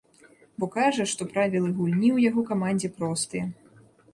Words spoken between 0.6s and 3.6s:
Бо кажа, што правілы гульні ў яго камандзе простыя.